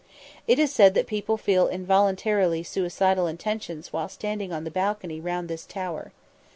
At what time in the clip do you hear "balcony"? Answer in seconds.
4.71-5.21